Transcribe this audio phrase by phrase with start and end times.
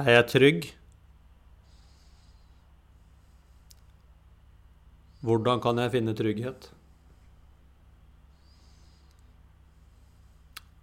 [0.00, 0.66] Er jeg trygg?
[5.20, 6.70] Hvordan kan jeg finne trygghet?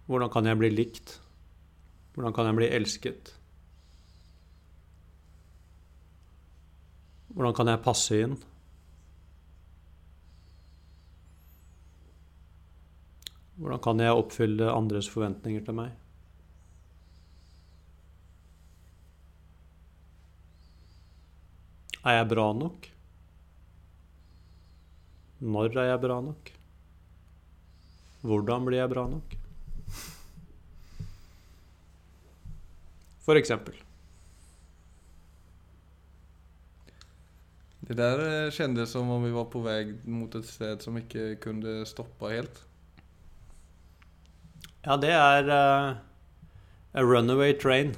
[0.06, 1.16] Hvordan kan jeg bli likt?
[2.14, 3.34] Hvordan kan jeg bli elsket?
[7.34, 8.38] Hvordan kan jeg passe inn?
[13.58, 15.96] Hvordan kan jeg oppfylle andres forventninger til meg?
[22.08, 22.86] Er jeg bra nok?
[25.44, 26.54] Når er jeg bra nok?
[28.24, 29.36] Hvordan blir jeg bra nok?
[33.28, 33.76] For eksempel.
[37.88, 41.84] Det der eh, som om vi var på vei mot et sted som ikke kunne
[41.86, 42.64] stoppe helt.
[44.84, 45.96] Ja, det er uh,
[46.94, 47.94] a runaway train.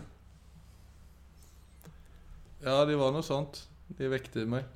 [2.62, 3.69] Ja, det var noe sånt.
[3.98, 4.68] Det vekter meg.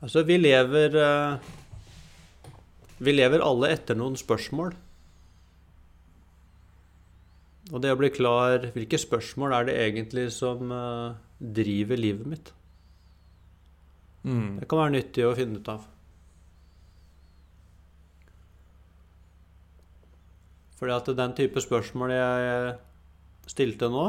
[0.00, 1.50] Altså, vi lever eh,
[3.00, 4.72] Vi lever alle etter noen spørsmål.
[7.70, 11.18] Og det å bli klar Hvilke spørsmål er det egentlig som eh,
[11.60, 12.52] driver livet mitt?
[14.24, 14.60] Mm.
[14.60, 15.86] Det kan være nyttig å finne ut av.
[20.80, 22.74] Fordi at den type spørsmål jeg
[23.50, 24.08] stilte nå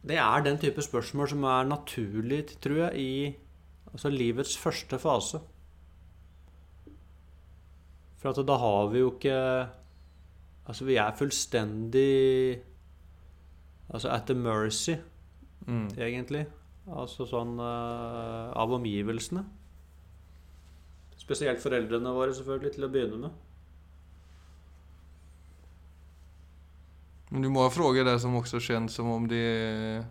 [0.00, 5.42] Det er den type spørsmål som er naturlig, tror jeg, i altså livets første fase.
[8.20, 9.36] For at da har vi jo ikke
[10.70, 12.60] Altså, vi er fullstendig
[13.90, 14.94] Altså at the mercy,
[15.66, 15.88] Mm.
[15.98, 16.46] egentlig.
[16.88, 19.42] Altså sånn uh, av omgivelsene.
[21.20, 23.34] Spesielt foreldrene våre, selvfølgelig, til å begynne med.
[27.32, 30.04] Men det är många frågor där som också känns som om det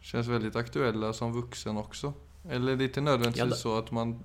[0.00, 2.12] känns väldigt aktuella som vuxen också.
[2.48, 4.18] Eller det är inte nödvändigtvis Ja, det- så att man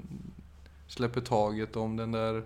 [0.88, 2.44] släpper taget om den där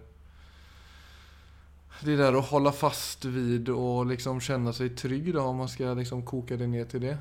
[2.01, 5.93] det där att hålla fast vid och liksom känna sig trygg då om man ska
[5.93, 7.17] liksom koka det ner till det.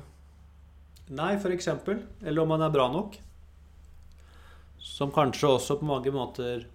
[1.07, 1.97] Nei, eksempel.
[2.21, 3.21] Eller om man er bra nok.
[4.79, 6.67] Som kanskje også på mange måter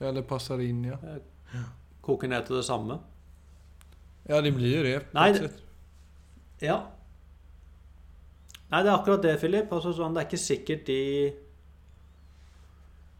[0.00, 0.96] Eller passer inn, ja.
[2.02, 2.98] koker ned til det samme.
[4.28, 4.98] Ja de blir jo det.
[5.14, 5.52] Nei, det-
[6.60, 6.86] Ja.
[8.70, 9.70] Nei, det er akkurat det, Philip.
[9.72, 11.32] Altså, sånn, det er ikke sikkert de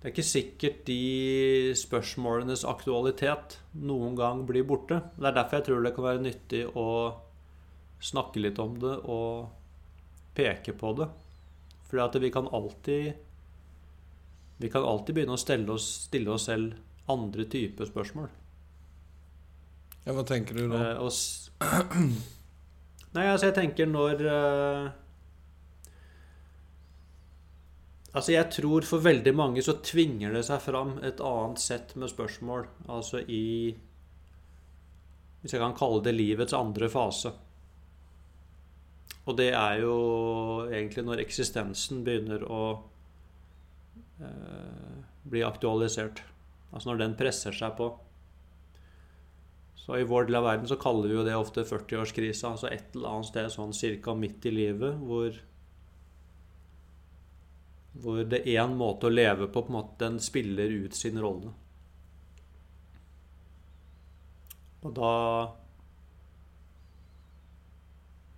[0.00, 5.00] Det er ikke sikkert de spørsmålenes aktualitet noen gang blir borte.
[5.18, 7.16] Det er derfor jeg tror det kan være nyttig å
[8.00, 9.48] snakke litt om det og
[10.36, 11.08] peke på det.
[11.90, 13.14] Fordi at vi kan alltid
[14.60, 16.74] Vi kan alltid begynne å stille oss, stille oss selv
[17.08, 18.28] andre typer spørsmål.
[20.08, 20.78] Ja hva tenker du nå?
[20.80, 20.96] Eh,
[23.12, 24.86] Nei, altså jeg tenker når eh,
[28.16, 32.08] Altså jeg tror for veldig mange så tvinger det seg fram et annet sett med
[32.08, 32.64] spørsmål.
[32.88, 33.76] Altså i
[35.42, 37.34] Hvis jeg kan kalle det livets andre fase.
[39.28, 39.94] Og det er jo
[40.72, 42.62] egentlig når eksistensen begynner å
[44.24, 44.98] eh,
[45.28, 46.24] bli aktualisert.
[46.72, 47.92] Altså når den presser seg på.
[49.88, 52.50] Så i vår del av verden så kaller vi jo det ofte 40-årskrisa.
[52.50, 55.38] Altså et eller annet sted sånn cirka midt i livet hvor
[57.98, 61.16] hvor det er en måte å leve på, på en måte, den spiller ut sin
[61.18, 61.54] rolle.
[64.84, 65.14] Og da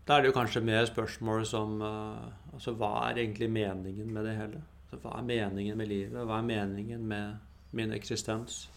[0.06, 4.24] Da er det jo kanskje mer spørsmål som eh, Altså, hva er egentlig meningen med
[4.26, 4.62] det hele?
[4.86, 6.24] Altså, hva er meningen med livet?
[6.26, 7.36] Hva er meningen med
[7.76, 8.68] min eksistens?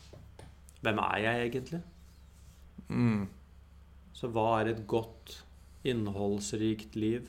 [0.82, 1.82] Hvem er jeg egentlig?
[2.90, 3.28] Mm.
[4.14, 5.40] Så hva er et godt,
[5.84, 7.28] innholdsrikt liv?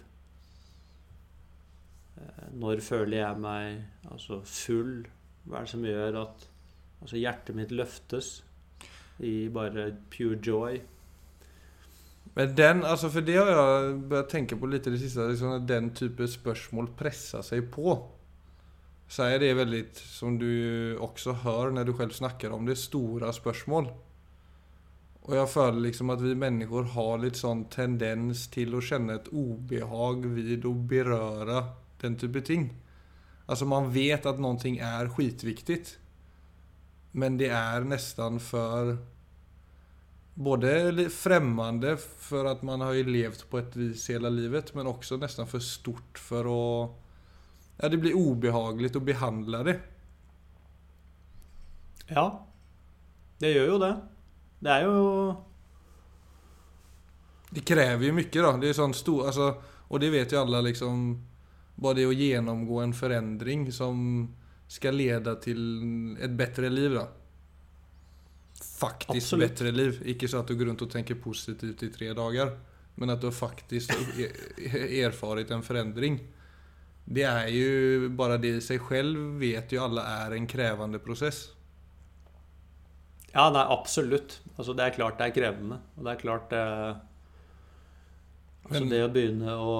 [2.17, 5.05] Eh, Når føler jeg meg altså, full?
[5.45, 6.49] Hva er det som gjør at
[7.03, 8.35] altså, hjertet mitt løftes
[9.25, 10.81] i bare pure joy?
[12.35, 15.69] Men den, altså for det har jeg börjat tenke på i det siste, liksom at
[15.69, 17.95] den type spørsmål presser seg på.
[19.07, 23.33] Så er det veldig, som du også hører når du selv snakker om det, store
[23.33, 23.87] spörsmål.
[25.25, 29.31] Och jag føler liksom at vi mennesker har litt sånn tendens til å kjenne et
[29.33, 31.63] obehag vid å berøre
[32.03, 32.67] den type ting.
[33.49, 35.97] Altså man vet at noe er skitviktig,
[37.13, 38.97] Men det er nesten for
[40.35, 45.21] både fremmede for at man har jo levt på et vis hele livet men også
[45.23, 46.63] nesten for stort for å
[47.79, 49.81] Ja, det blir ubehagelig å behandle det.
[52.11, 52.27] Ja.
[53.39, 53.95] Det gjør jo det.
[54.61, 55.35] Det er jo
[57.55, 58.57] Det krever jo mye, da.
[58.59, 59.51] Det er sånn stor, altså,
[59.89, 61.05] og det vet jo alle, liksom.
[61.77, 64.01] Bare det å gjennomgå en forandring som
[64.71, 65.61] skal lede til
[66.23, 67.09] et bedre liv da.
[68.75, 69.49] Faktisk Absolut.
[69.49, 70.01] bättre liv.
[70.07, 72.57] Ikke så at du går rundt og tenker positivt i tre dager,
[72.97, 73.91] Men at du faktisk
[74.71, 76.21] har erfart en forandring.
[77.05, 81.51] Det er jo Bare det i seg selv vet jo alle er en krevende process.
[83.35, 84.39] Ja, nei, absolutt.
[84.55, 85.81] Altså, det er klart det er krevende.
[85.97, 86.65] Og det er klart det
[88.65, 89.73] Altså, det å begynne å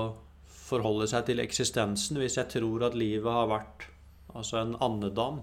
[0.45, 3.87] forholde seg til eksistensen Hvis jeg tror at livet har vært
[4.35, 5.39] altså en andedam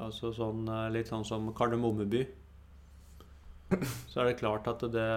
[0.00, 2.22] Altså sånn eh, litt sånn som Kardemommeby
[4.10, 5.10] Så er det klart at det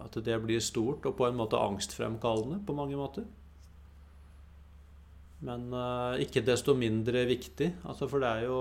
[0.00, 3.26] At det blir stort og på en måte angstfremkallende på mange måter.
[5.44, 7.68] Men eh, ikke desto mindre viktig.
[7.84, 8.60] Altså, for det er jo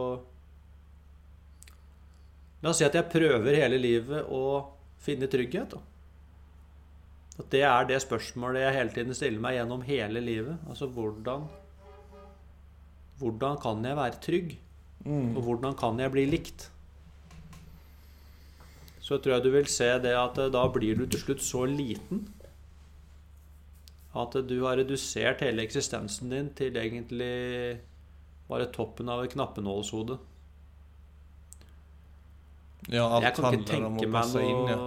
[2.64, 4.44] La oss si at jeg prøver hele livet å
[5.00, 5.76] finne trygghet.
[5.76, 5.80] Da.
[7.40, 10.60] At det er det spørsmålet jeg hele tiden stiller meg gjennom hele livet.
[10.68, 11.48] Altså hvordan
[13.20, 14.52] Hvordan kan jeg være trygg?
[15.36, 16.70] Og hvordan kan jeg bli likt?
[19.04, 21.66] Så tror jeg du vil se det at eh, da blir du til slutt så
[21.66, 22.28] liten
[24.20, 27.80] at du har redusert hele eksistensen din til egentlig
[28.50, 30.18] bare toppen av et knappenålshode.
[32.90, 34.78] Ja, alt Jag kan ikke tenke om å passe noe, inn, ja.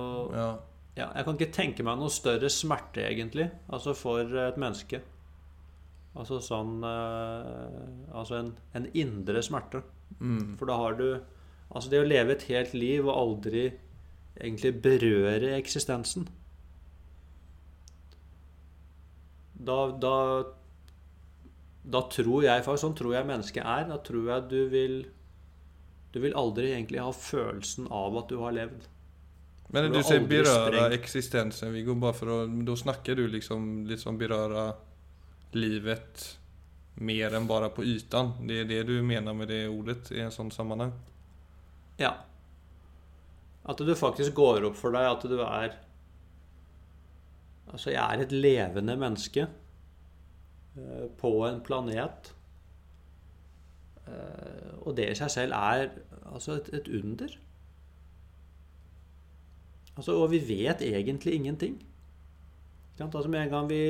[0.41, 0.51] ja.
[0.93, 5.01] Ja, jeg kan ikke tenke meg noe større smerte, egentlig, altså for et menneske.
[6.13, 7.77] Altså sånn eh,
[8.13, 9.81] Altså en, en indre smerte.
[10.19, 10.59] Mm.
[10.61, 11.07] For da har du
[11.73, 13.63] Altså det å leve et helt liv og aldri
[14.37, 16.27] egentlig berøre eksistensen
[19.57, 20.15] Da, da
[21.97, 23.89] Da tror jeg faktisk Sånn tror jeg mennesket er.
[23.89, 24.99] Da tror jeg du vil
[26.13, 28.89] Du vil aldri egentlig ha følelsen av at du har levd.
[29.73, 30.95] Men Du du berøre eksistensen, aldrig beröra sprängt.
[31.01, 34.75] existensen, vi går bara för att, då snackar du liksom, liksom 'berøre
[35.53, 36.39] livet
[36.95, 38.33] mer enn bare på ytan.
[38.49, 40.93] Det er det du mener med det ordet i en sånn sammenheng?
[41.97, 42.15] Ja.
[43.65, 45.79] At det faktisk går opp for deg at du er
[47.73, 49.47] Altså, jeg er et levende menneske
[50.77, 52.32] eh, på en planet.
[54.09, 55.89] Eh, Og det i seg selv er
[56.33, 57.37] altså et, et under.
[59.97, 61.83] Altså, og vi vet egentlig ingenting.
[63.01, 63.83] Altså, med en gang vi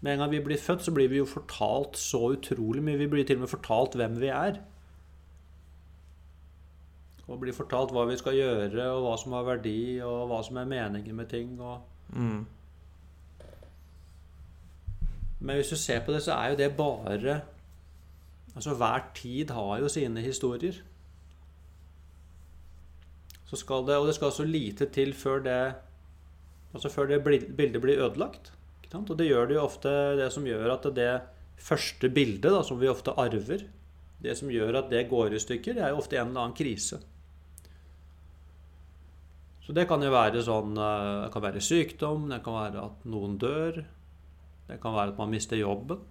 [0.00, 2.96] med en gang vi blir født, så blir vi jo fortalt så utrolig mye.
[2.96, 4.60] Vi blir til og med fortalt hvem vi er.
[7.28, 10.56] Og blir fortalt hva vi skal gjøre, og hva som har verdi, og hva som
[10.56, 11.60] er meningen med ting.
[11.60, 11.82] Og...
[12.16, 12.46] Mm.
[15.40, 17.40] Men hvis du ser på det, så er jo det bare
[18.60, 20.76] Altså hver tid har jo sine historier.
[23.48, 25.60] Så skal det, og det skal så lite til før det
[26.70, 28.52] Altså før det bildet blir ødelagt.
[28.92, 31.08] Og det gjør det jo ofte det som gjør at det
[31.58, 33.64] første bildet, da, som vi ofte arver
[34.22, 36.56] Det som gjør at det går i stykker, det er jo ofte en eller annen
[36.56, 37.00] krise.
[39.64, 43.08] Så det kan jo være sånn eh, Det kan være sykdom, det kan være at
[43.08, 43.82] noen dør.
[44.68, 46.04] Det kan være at man mister jobben.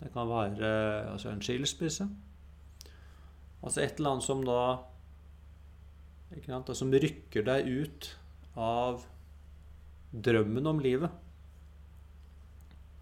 [0.00, 0.70] Det kan være
[1.12, 2.08] altså en skilsmisse.
[3.64, 4.58] Altså et eller annet som da
[6.34, 8.08] ikke sant, Som rykker deg ut
[8.58, 9.04] av
[10.14, 11.12] drømmen om livet.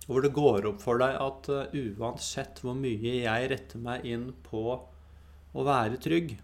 [0.04, 4.32] Hvor det går opp for deg at eh, uansett hvor mye jeg retter meg inn
[4.44, 6.34] på å være trygg,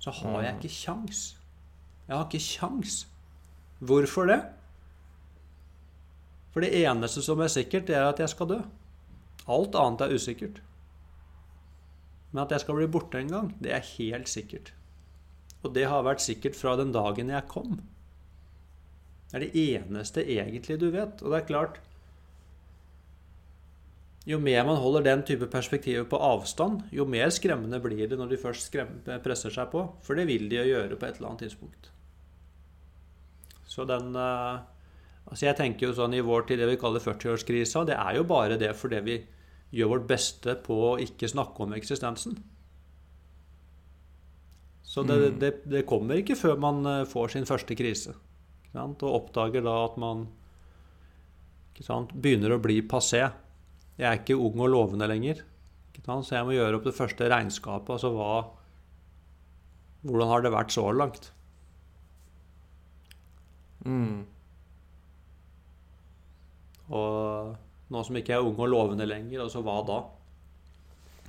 [0.00, 1.22] så har jeg ikke kjangs.
[2.06, 2.98] Jeg har ikke kjangs.
[3.82, 4.40] Hvorfor det?
[6.54, 8.60] For det eneste som er sikkert, det er at jeg skal dø.
[9.46, 10.62] Alt annet er usikkert.
[12.32, 14.72] Men at jeg skal bli borte en gang, det er helt sikkert.
[15.62, 17.78] Og det har vært sikkert fra den dagen jeg kom.
[19.30, 21.22] Det er det eneste egentlig du vet.
[21.22, 21.82] Og det er klart
[24.26, 28.32] Jo mer man holder den type perspektiver på avstand, jo mer skremmende blir det når
[28.32, 28.74] de først
[29.22, 29.84] presser seg på.
[30.02, 31.92] For det vil de jo gjøre på et eller annet tidspunkt.
[33.66, 34.64] Så den eh,
[35.26, 38.26] Altså jeg tenker jo sånn I vår tid det vi kaller 40-årskrisa, det er jo
[38.30, 39.16] bare det fordi vi
[39.74, 42.36] gjør vårt beste på å ikke snakke om eksistensen.
[44.86, 48.14] Så det, det, det kommer ikke før man eh, får sin første krise.
[48.76, 50.26] Og oppdager da at man
[51.84, 53.24] sant, begynner å bli passé.
[53.96, 55.42] Jeg er ikke ung og lovende lenger.
[55.96, 57.96] Så jeg må gjøre opp det første regnskapet.
[57.96, 58.30] Altså hva
[60.06, 61.32] Hvordan har det vært så langt?
[63.82, 64.22] Mm.
[66.94, 67.56] Og
[67.92, 69.98] nå som ikke er ung og lovende lenger, altså hva da?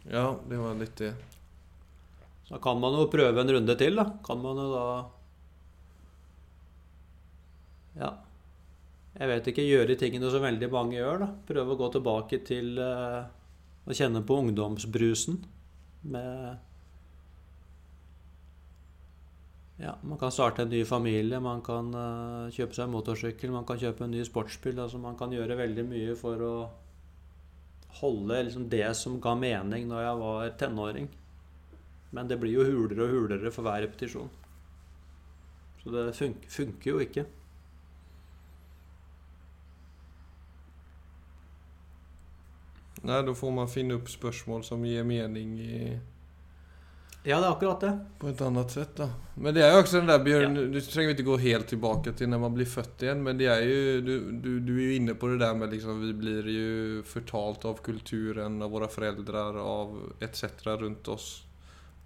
[0.07, 1.11] Ja, det var litt det.
[2.47, 4.07] Så kan man jo prøve en runde til, da.
[4.25, 4.87] Kan man jo da
[7.97, 8.13] Ja.
[9.17, 9.65] Jeg vet ikke.
[9.65, 11.27] Gjøre tingene som veldig mange gjør, da.
[11.49, 13.25] Prøve å gå tilbake til uh,
[13.83, 15.41] å kjenne på ungdomsbrusen
[16.13, 16.61] med
[19.77, 23.65] ja, Man kan starte en ny familie, man kan uh, kjøpe seg en motorsykkel, man
[23.65, 24.79] kan kjøpe en ny sportsbil.
[24.79, 26.53] altså Man kan gjøre veldig mye for å
[28.01, 31.07] holde liksom, det som ga mening når jeg var tenåring.
[32.11, 34.29] Men det blir jo hulere og hulere for hver repetisjon.
[35.83, 37.25] Så det fun funker jo ikke.
[43.07, 45.81] Nei, da får man finne opp spørsmål som gir mening i
[47.27, 47.89] Ja, det er akkurat det.
[48.21, 49.09] På et annet sett da.
[49.35, 50.67] Men det er jo også den der Bjørn, ja.
[50.71, 53.65] Du trenger ikke gå helt tilbake til når man blir født igjen, men det er
[53.67, 57.01] jo Du, du, du er jo inne på det der med liksom Vi blir jo
[57.03, 60.45] fortalt av kulturen, av våre foreldre, av etc.
[60.79, 61.27] rundt oss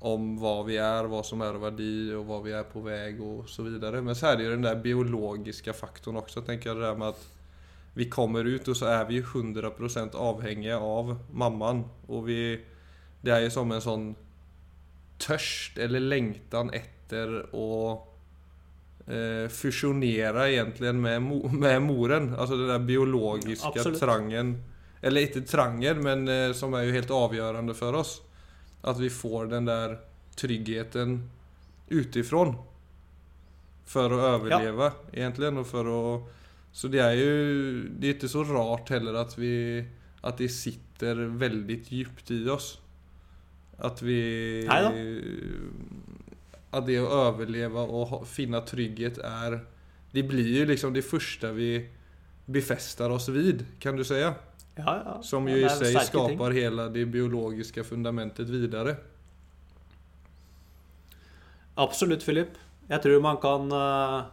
[0.02, 3.46] om hva vi er, hva som er verdi, og hva vi er på vei, og
[3.46, 4.02] så videre.
[4.02, 6.80] Men så er det jo den der biologiske faktoren også, tenker jeg.
[6.80, 11.86] Det der med at vi kommer ut, og så er vi 100% avhengige av mammaen.
[12.10, 12.42] Og vi
[13.22, 14.06] Det er jo som en sånn
[15.22, 17.72] tørst eller lengtan etter å
[19.08, 22.32] eh, fusjonere egentlig med, mo med moren.
[22.36, 24.02] Altså den der biologiske Absolutt.
[24.02, 24.56] trangen
[25.02, 28.20] Eller ikke trangen, men eh, som er jo helt avgjørende for oss.
[28.86, 29.98] At vi får den der
[30.38, 31.16] tryggheten
[31.90, 32.54] utifrån.
[33.92, 35.24] For å overleve, ja.
[35.24, 35.50] egentlig.
[35.58, 36.04] Og for å
[36.72, 37.32] Så det er jo
[38.00, 39.84] Det er ikke så rart heller at vi
[40.24, 42.78] At de sitter veldig dypt i oss.
[43.82, 44.20] At vi
[44.68, 44.92] Neida.
[46.72, 49.58] At det å overleve og finne trygghet er
[50.14, 51.74] Det blir jo liksom det første vi
[52.52, 54.18] befester oss vid, kan du si.
[54.20, 54.34] Ja,
[54.76, 55.14] ja.
[55.24, 58.98] Som jo i seg skaper hele det biologiske fundamentet videre.
[61.80, 62.60] Absolutt, Philip.
[62.92, 64.28] Jeg tror man kan uh,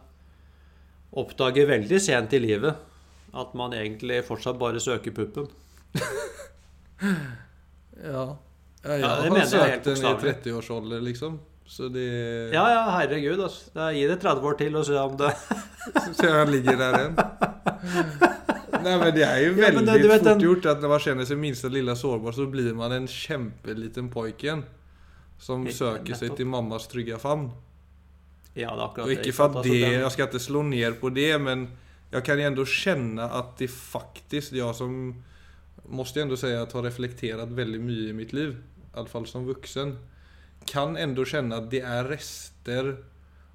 [1.15, 2.75] oppdage veldig sent i livet
[3.39, 5.47] at man egentlig fortsatt bare søker puppen.
[8.11, 8.25] ja.
[8.83, 11.39] Ja, jeg ja, har søkt den i 30-årsalder, liksom.
[11.69, 12.03] Så de
[12.53, 13.39] Ja, ja, herregud.
[13.43, 13.89] Altså.
[13.93, 15.33] Gi det 30 år til og se om det
[16.17, 17.19] Se han ligger der igjen.
[18.79, 20.43] Nei, men det er jo veldig ja, det, fort den...
[20.47, 24.63] gjort at når man kjenner seg minste lille sårbar, så blir man en kjempeliten pojken.
[25.39, 27.49] Som Helt søker seg til mammas trygge favn.
[28.55, 30.97] Ja, det er akkurat Og ikke for at altså, det Jeg skal ikke slå ned
[30.99, 31.69] på det, men
[32.09, 34.95] jeg kan jo kjenne at det faktisk Jeg som
[35.85, 39.45] måste ändå säga att har reflekterat veldig mye i mitt liv, i alla fall som
[39.45, 39.97] vuxen,
[40.65, 43.03] kan ändå känna att det er rester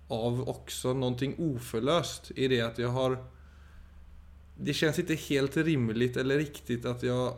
[0.09, 3.19] av också någonting oförlöst i det at jeg har
[4.57, 7.33] det känns ikke helt rimligt eller riktigt at jeg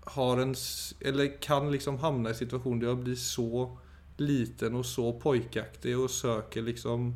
[0.00, 0.54] har en,
[1.00, 3.78] eller kan liksom hamna i situation där jag blir så
[4.16, 7.14] liten og så pojkaktig og søker liksom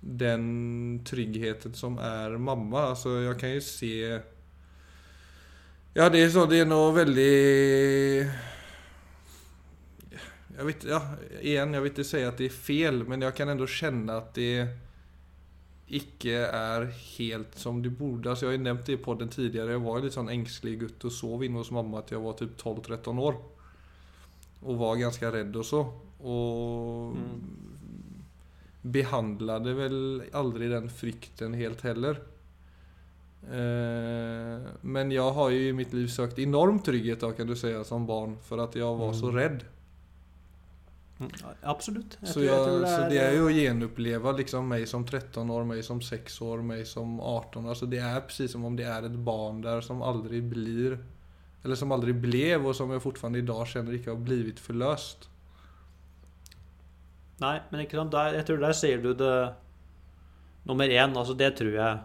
[0.00, 2.80] den tryggheten som er mamma.
[2.80, 4.20] Alltså jag kan jo se
[5.96, 6.44] ja, det er så.
[6.50, 7.32] Det er noe veldig
[10.56, 10.98] jeg vet, ja,
[11.42, 14.30] igjen, jeg vil ikke si at det er feil, men jeg kan ändå kjenne at
[14.38, 14.68] det
[15.86, 16.86] ikke er
[17.18, 18.30] helt som det burde.
[18.30, 19.76] Altså, jeg har jo nevnt det i podden tidligere.
[19.76, 22.56] Jeg var litt sånn engstelig gutt og sov inne hos mamma til jeg var typ
[22.56, 23.36] 12-13 år.
[24.64, 25.82] Og var ganske redd og så.
[26.26, 27.36] Og mm.
[28.96, 30.00] behandlet vel
[30.40, 32.24] aldri den frykten helt heller.
[33.46, 37.70] Eh, men jeg har jo i mitt liv søkt enorm trygghet da, kan du si,
[37.86, 39.36] som barn, for at jeg var så mm.
[39.36, 39.64] redd.
[41.16, 41.30] Mm,
[41.72, 42.18] absolutt.
[42.22, 45.68] Så, jeg, det er, så det er jo å gjenoppleve liksom, meg som 13 år,
[45.68, 49.06] meg som 6 år, meg som 18 altså, Det er precis som om det er
[49.08, 50.98] et barn der som aldri blir
[51.64, 55.30] Eller som aldri ble, og som jeg fortsatt i dag kjenner ikke har blitt forløst.
[57.40, 59.32] Nei, men ikke sant, der, jeg tror der sier du det
[60.68, 61.16] nummer én.
[61.16, 62.04] Altså, det tror jeg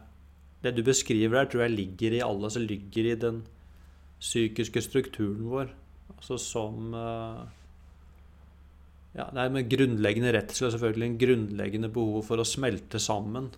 [0.61, 3.41] det du beskriver her, tror jeg ligger i alle som ligger i den
[4.21, 5.73] psykiske strukturen vår.
[6.17, 7.41] Altså som uh,
[9.15, 13.49] Ja, det er med grunnleggende redsel og selvfølgelig en grunnleggende behov for å smelte sammen.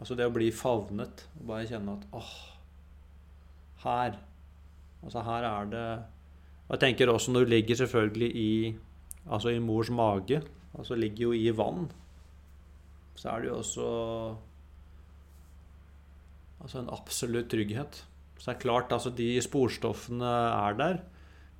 [0.00, 1.26] Altså det å bli favnet.
[1.38, 2.34] Og bare kjenne at åh,
[3.86, 4.18] her
[5.02, 5.86] Altså her er det
[6.68, 8.52] Og jeg tenker også når du ligger selvfølgelig i
[9.30, 10.40] Altså i mors mage,
[10.74, 11.84] altså ligger jo i vann,
[13.14, 13.84] så er det jo også
[16.62, 18.02] Altså en absolutt trygghet.
[18.38, 20.98] Så det er klart, altså de sporstoffene er der.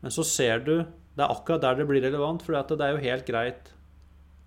[0.02, 0.74] Men så ser du
[1.12, 3.72] Det er akkurat der det blir relevant, for det er jo helt greit.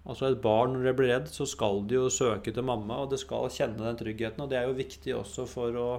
[0.05, 3.11] Altså Et barn når det blir redd, så skal det jo søke til mamma, og
[3.11, 4.41] det skal kjenne den tryggheten.
[4.41, 5.89] Og det er jo viktig også for å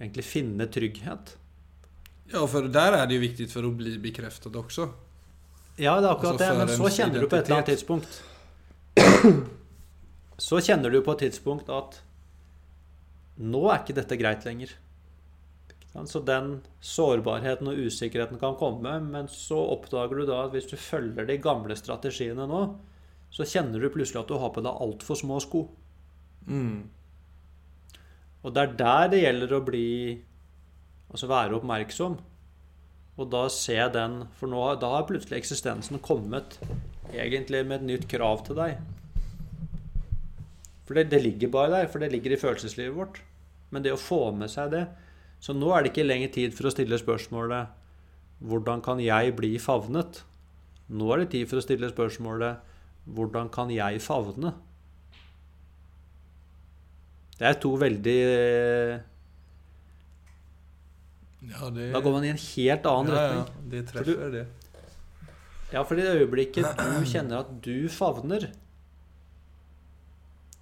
[0.00, 1.36] egentlig finne trygghet.
[2.32, 4.90] Ja, for der er det jo viktig for å bli bekreftet også.
[5.80, 7.70] Ja, det er akkurat Altså det, men så kjenner kjenner du på et eller annet
[7.72, 8.22] tidspunkt
[10.50, 12.00] Så kjenner du på et tidspunkt at
[13.40, 14.76] nå er ikke dette greit lenger.
[16.06, 20.76] Så den sårbarheten og usikkerheten kan komme, men så oppdager du da at hvis du
[20.78, 22.62] følger de gamle strategiene nå,
[23.34, 25.64] så kjenner du plutselig at du har på deg altfor små sko.
[26.46, 26.86] Mm.
[28.44, 29.86] Og det er der det gjelder å bli
[31.10, 32.12] Altså være oppmerksom.
[33.18, 36.54] Og da se den For nå, da har plutselig eksistensen kommet
[37.10, 38.78] egentlig med et nytt krav til deg.
[40.86, 43.18] For det, det ligger bare der, for det ligger i følelseslivet vårt.
[43.70, 44.86] Men det å få med seg det
[45.42, 47.76] Så nå er det ikke lenger tid for å stille spørsmålet
[48.50, 50.22] Hvordan kan jeg bli favnet?
[50.90, 52.66] Nå er det tid for å stille spørsmålet
[53.10, 54.54] Hvordan kan jeg favne?
[57.40, 58.16] Det er to veldig
[61.50, 63.44] Ja, det, Da går man i en helt annen ja, retning.
[63.46, 64.46] ja, det treffer det.
[65.70, 68.48] Ja, for i det øyeblikket du kjenner at du favner,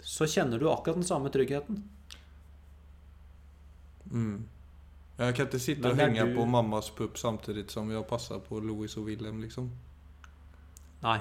[0.04, 1.80] så kjenner du akkurat den samme tryggheten.
[4.12, 4.44] Mm.
[5.16, 8.38] Jag kan inte sitta og och hänga du- på mammas pupp samtidigt som jag passer
[8.38, 9.70] på Louis og Willem liksom.
[11.00, 11.18] Nei.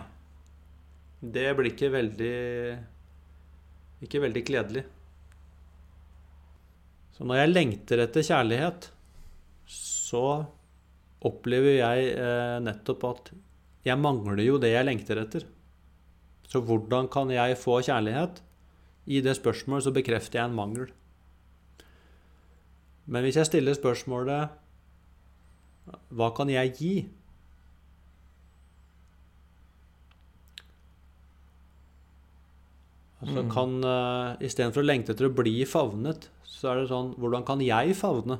[1.19, 2.77] Det blir ikke veldig
[4.01, 4.83] Ikke veldig kledelig.
[7.17, 8.91] Så når jeg lengter etter kjærlighet,
[9.65, 10.45] så
[11.25, 13.31] opplever jeg eh, nettopp at
[13.87, 15.47] jeg mangler jo det jeg lengter etter.
[16.47, 18.43] Så hvordan kan jeg få kjærlighet?
[19.07, 20.91] I det spørsmålet så bekrefter jeg en mangel.
[23.07, 24.49] Men hvis jeg stiller spørsmålet
[26.11, 26.95] Hva kan jeg gi?
[33.21, 33.49] Altså Mm.
[33.51, 37.63] kan uh, Istedenfor å lengte etter å bli favnet, så er det sånn Hvordan kan
[37.63, 38.39] jeg favne?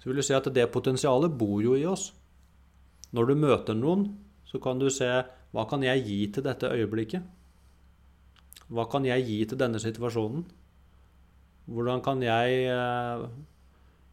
[0.00, 2.12] Så vil du se at det potensialet bor jo i oss.
[3.12, 4.06] Når du møter noen,
[4.46, 5.10] så kan du se
[5.52, 7.22] Hva kan jeg gi til dette øyeblikket?
[8.70, 10.46] Hva kan jeg gi til denne situasjonen?
[11.68, 13.26] Hvordan kan jeg eh,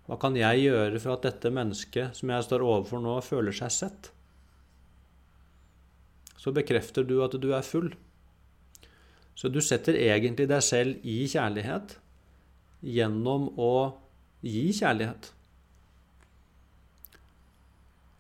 [0.08, 3.72] Hva kan jeg gjøre for at dette mennesket som jeg står overfor nå, føler seg
[3.76, 4.12] sett?
[6.38, 7.90] Så bekrefter du at du er full.
[9.38, 11.98] Så du setter egentlig deg selv i kjærlighet
[12.88, 13.72] gjennom å
[14.46, 15.32] gi kjærlighet.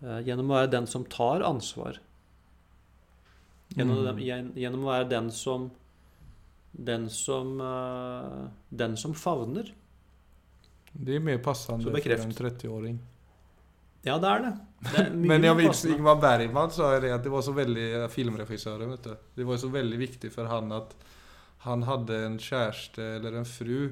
[0.03, 1.97] Eh, Gjennom å være den som tar ansvar.
[3.77, 4.53] Gjennom, Mm.
[4.55, 5.71] gjennom å være den som
[6.77, 9.73] den som, eh, den som favner.
[10.93, 12.97] Det er mer passende for en 30-åring.
[14.05, 14.53] Ja, det er det.
[14.87, 15.83] det er Men jeg vet.
[15.91, 18.89] Ingmar Bergman sa det at det var så veldig filmregissøren.
[18.93, 19.15] vet du.
[19.35, 20.95] Det var så veldig viktig for han at
[21.65, 23.89] han hadde en kjæreste eller en fru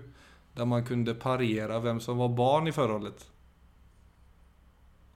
[0.55, 3.25] der man kunne parere hvem som var barn i forholdet.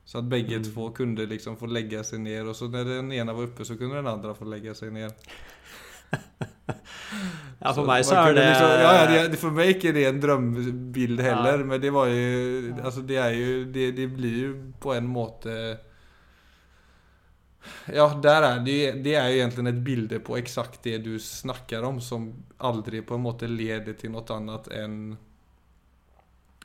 [0.06, 0.64] Så at begge Mm.
[0.64, 3.78] två kunne liksom få legge seg ned, og så når den ene var oppe, så
[3.78, 5.14] kunne den andre få legge seg ner.
[7.60, 10.06] Ja, for meg så så er det liksom, ja, ja, de, For meg ikke det
[10.08, 14.52] en drømmebilde heller Men det var ju Altså, det er jo Det, det blir jo
[14.80, 15.56] på en måte
[17.94, 21.84] Ja, där är det Det er jo egentlig et bilde på eksakt det du snakker
[21.84, 25.18] om Som aldri på en måte leder til noe annet enn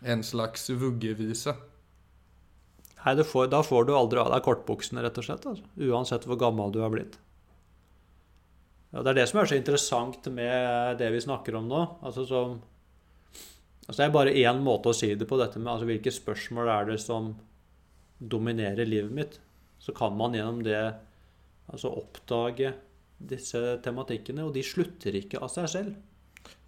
[0.05, 1.55] En slags vuggevise.
[3.05, 5.47] Nei, får, da får du aldri av deg kortbuksene, rett og slett.
[5.49, 5.65] Altså.
[5.81, 7.17] Uansett hvor gammel du er blitt.
[8.95, 11.81] Ja, det er det som er så interessant med det vi snakker om nå.
[12.07, 12.61] Altså som
[13.89, 16.71] altså Det er bare én måte å si det på, dette med altså hvilke spørsmål
[16.73, 17.33] er det som
[18.19, 19.41] dominerer livet mitt.
[19.83, 20.79] Så kan man gjennom det
[21.67, 22.71] altså oppdage
[23.19, 25.99] disse tematikkene, og de slutter ikke av seg selv.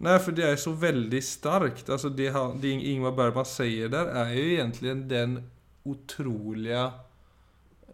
[0.03, 1.89] Nei, for det er så veldig starkt.
[1.93, 2.29] Altså det,
[2.61, 5.39] det Ingvar Bergman sier der, er jo egentlig den
[5.87, 6.85] otroliga,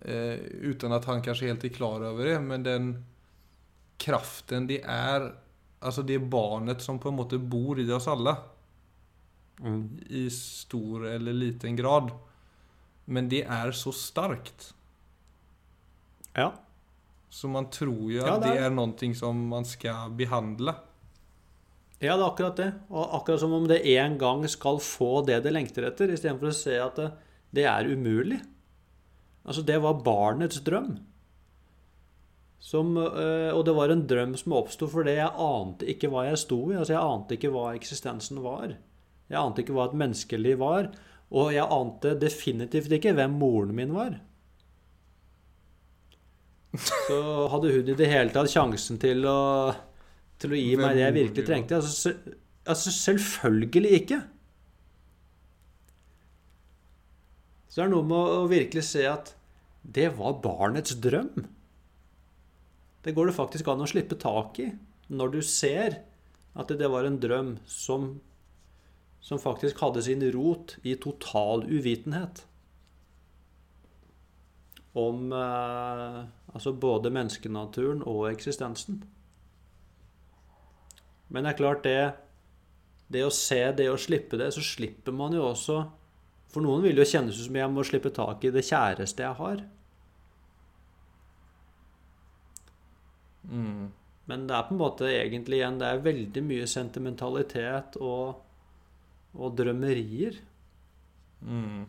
[0.01, 0.39] eh,
[0.73, 2.93] at att han kanskje helt er klar over det, men den
[4.01, 5.31] kraften det er
[5.83, 8.37] Altså det barnet som på en måte bor i oss alla.
[10.07, 12.13] I stor eller liten grad.
[13.03, 14.69] Men det er så starkt.
[16.31, 16.53] Ja.
[17.29, 20.71] Så man tror ju Ja, det, det det er noe som man skal behandle.
[21.99, 22.71] Ja, det er akkurat det.
[22.89, 26.55] Og akkurat som om det en gang skal få det det lengter etter, istedenfor å
[26.55, 27.11] se at det,
[27.51, 28.39] det er umulig.
[29.43, 30.95] Altså, det var barnets drøm.
[32.63, 36.39] Som, øh, og det var en drøm som oppsto fordi jeg ante ikke hva jeg
[36.39, 36.77] sto i.
[36.79, 38.77] Altså, jeg ante ikke hva eksistensen var.
[39.27, 40.87] Jeg ante ikke hva et menneskeliv var.
[41.33, 44.15] Og jeg ante definitivt ikke hvem moren min var.
[46.73, 47.17] Så
[47.51, 49.73] hadde hun i det hele tatt sjansen til å,
[50.41, 51.81] til å gi Hvem meg det jeg virkelig trengte?
[51.81, 52.13] Altså,
[52.65, 54.21] altså selvfølgelig ikke.
[57.67, 59.35] Så det er noe med å virkelig se at
[59.83, 61.43] det var barnets drøm.
[63.03, 64.71] Det går det faktisk an å slippe tak i
[65.13, 65.99] når du ser
[66.55, 68.21] at det var en drøm som,
[69.21, 72.45] som faktisk hadde sin rot i total uvitenhet
[74.93, 76.19] om eh,
[76.53, 79.01] altså både menneskenaturen og eksistensen.
[81.33, 82.13] Men det er klart, det,
[83.09, 85.83] det å se det og slippe det, så slipper man jo også
[86.53, 89.37] For noen vil jo kjennes ut som jeg må slippe tak i det kjæreste jeg
[89.39, 89.63] har.
[93.49, 93.91] Mm.
[94.31, 98.39] Men det er på en måte egentlig igjen Det er veldig mye sentimentalitet og,
[99.35, 100.37] og drømmerier.
[101.43, 101.83] Mm.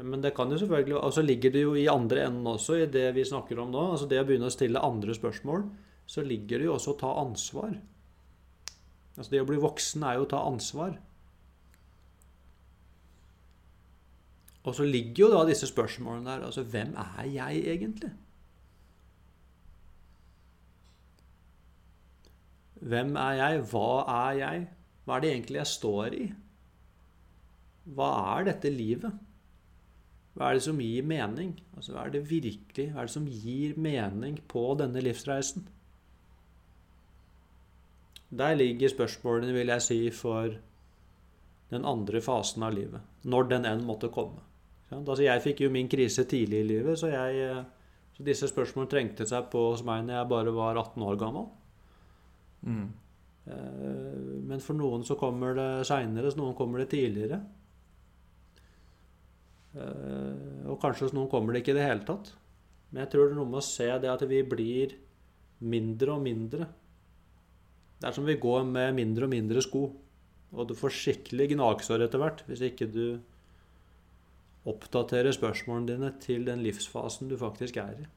[0.00, 2.86] Men det kan jo selvfølgelig Og så ligger det jo i andre enden også, i
[2.86, 3.86] det vi snakker om nå.
[3.92, 5.66] Altså det å begynne å stille andre spørsmål,
[6.06, 7.76] så ligger det jo også å ta ansvar.
[9.16, 10.96] Altså det å bli voksen er jo å ta ansvar.
[14.62, 16.44] Og så ligger jo da disse spørsmålene der.
[16.46, 18.12] Altså hvem er jeg egentlig?
[22.82, 23.66] Hvem er jeg?
[23.70, 24.64] Hva er jeg?
[25.04, 26.24] Hva er det egentlig jeg står i?
[27.94, 29.20] Hva er dette livet?
[30.32, 31.54] Hva er det som gir mening?
[31.76, 35.66] Altså, hva er det virkelig Hva er det som gir mening på denne livsreisen?
[38.32, 40.54] Der ligger spørsmålene, vil jeg si, for
[41.72, 43.02] den andre fasen av livet.
[43.28, 44.40] Når den enn måtte komme.
[44.92, 47.64] Altså, jeg fikk jo min krise tidlig i livet, så, jeg,
[48.16, 51.46] så disse spørsmålene trengte seg på hos meg når jeg bare var 18 år gammel.
[52.62, 52.84] Mm.
[53.44, 57.40] Eh, men for noen så kommer det seinere, så noen kommer det tidligere.
[59.72, 62.34] Eh, og kanskje hos noen kommer det ikke i det hele tatt.
[62.90, 64.94] Men jeg tror det er noe med å se det at vi blir
[65.72, 66.68] mindre og mindre.
[67.98, 69.86] Det er som vi går med mindre og mindre sko.
[70.52, 73.06] Og du får skikkelig gnagsår etter hvert hvis ikke du
[74.68, 78.10] oppdaterer spørsmålene dine til den livsfasen du faktisk er i.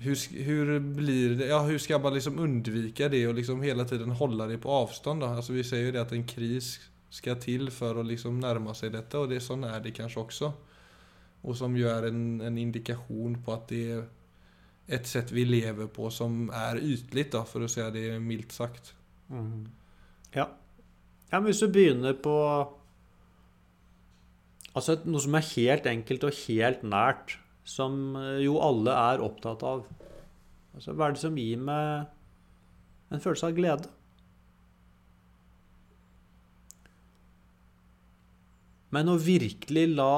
[0.00, 4.10] Hur, hur blir det, ja, hur ska man liksom undvika det och liksom hela tiden
[4.10, 5.20] hålla det på avstånd?
[5.20, 5.26] Då?
[5.26, 6.80] Alltså vi säger ju det att en kris
[7.10, 10.52] ska till för att liksom närma sig detta och det, sån är det kanske också.
[11.40, 14.04] Och som ju är en, en indikation på att det är
[14.86, 18.94] ett sätt vi lever på som är ytligt då, för att säga det milt sagt.
[19.26, 19.36] Ja.
[20.32, 20.48] ja.
[21.30, 22.34] Men hvis du begynner på
[24.76, 27.32] Altså noe som er helt enkelt og helt nært,
[27.68, 29.84] som jo alle er opptatt av.
[30.76, 32.08] Altså, hva er det som gir meg
[33.12, 33.92] en følelse av glede?
[38.94, 40.12] Men å virkelig la?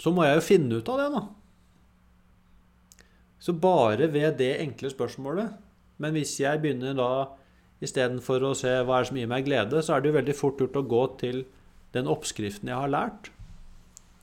[0.00, 1.24] Så må jeg jo finne ut av det, da.
[3.44, 5.58] Så bare ved det enkle spørsmålet
[6.00, 7.08] Men hvis jeg begynner da
[7.84, 10.34] istedenfor å se hva er det som gir meg glede, så er det jo veldig
[10.38, 11.42] fort gjort å gå til
[11.94, 13.28] den oppskriften jeg har lært.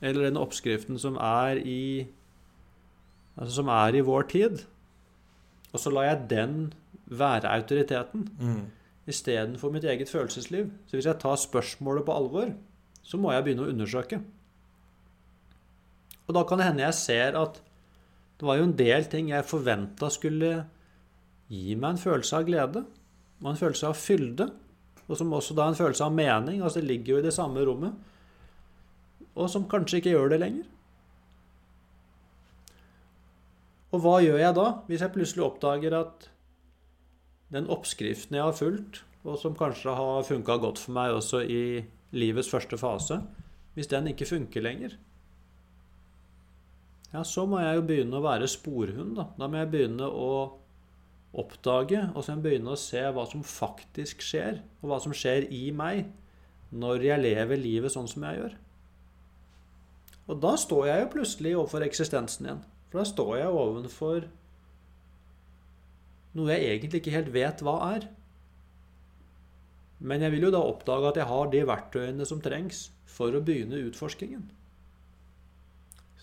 [0.02, 2.06] Eller den oppskriften som er i
[3.38, 4.58] Altså som er i vår tid.
[5.72, 6.72] Og så lar jeg den
[7.08, 8.66] være autoriteten Mm.
[9.08, 10.68] istedenfor mitt eget følelsesliv.
[10.86, 12.52] Så hvis jeg tar spørsmålet på alvor,
[13.02, 14.20] så må jeg begynne å undersøke.
[16.28, 17.60] Og da kan det hende jeg ser at
[18.38, 20.52] det var jo en del ting jeg forventa skulle
[21.52, 22.84] gi meg en følelse av glede
[23.42, 24.46] og en følelse av fylde,
[25.08, 26.60] og som også da en følelse av mening.
[26.62, 27.92] Altså det ligger jo i det samme rommet.
[29.36, 30.68] Og som kanskje ikke gjør det lenger.
[33.92, 36.28] Og hva gjør jeg da, hvis jeg plutselig oppdager at
[37.52, 41.62] den oppskriften jeg har fulgt, og som kanskje har funka godt for meg også i
[42.16, 43.20] livets første fase,
[43.76, 44.96] hvis den ikke funker lenger,
[47.12, 49.18] ja, så må jeg jo begynne å være sporhund.
[49.18, 50.32] Da, da må jeg begynne å
[51.36, 55.12] oppdage, og så må jeg begynne å se hva som faktisk skjer, og hva som
[55.16, 56.06] skjer i meg
[56.72, 58.56] når jeg lever livet sånn som jeg gjør.
[60.30, 62.62] Og da står jeg jo plutselig overfor eksistensen igjen.
[62.90, 64.26] For da står jeg ovenfor
[66.36, 68.06] noe jeg egentlig ikke helt vet hva er.
[70.02, 73.42] Men jeg vil jo da oppdage at jeg har de verktøyene som trengs for å
[73.44, 74.48] begynne utforskingen.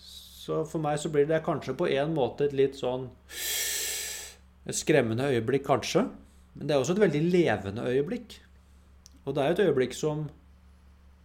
[0.00, 3.10] Så for meg så blir det kanskje på en måte et litt sånn
[4.68, 6.02] Et skremmende øyeblikk, kanskje.
[6.54, 8.34] Men det er også et veldig levende øyeblikk.
[9.24, 10.28] Og det er et øyeblikk som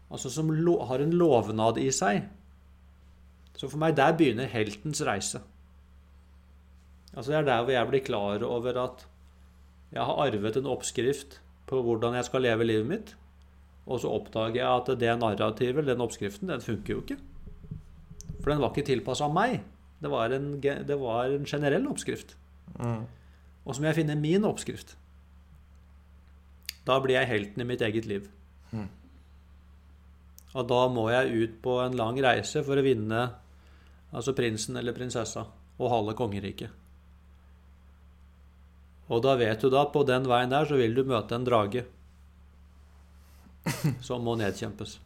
[0.09, 0.49] Altså som
[0.87, 2.23] har en lovnad i seg.
[3.55, 5.41] Så for meg, der begynner heltens reise.
[7.15, 9.05] Altså Det er der hvor jeg blir klar over at
[9.91, 13.15] jeg har arvet en oppskrift på hvordan jeg skal leve livet mitt.
[13.85, 17.17] Og så oppdager jeg at det narrativet, den oppskriften, den funker jo ikke.
[18.41, 19.61] For den var ikke tilpassa meg.
[20.01, 22.35] Det var, en, det var en generell oppskrift.
[22.79, 23.05] Mm.
[23.65, 24.97] Og så må jeg finne min oppskrift.
[26.85, 28.27] Da blir jeg helten i mitt eget liv.
[28.71, 28.89] Mm.
[30.55, 33.23] Og da må jeg ut på en lang reise for å vinne
[34.15, 36.71] altså prinsen eller prinsessa og halve kongeriket.
[39.11, 41.83] Og da vet du da, på den veien der, så vil du møte en drage
[44.07, 44.97] som må nedkjempes.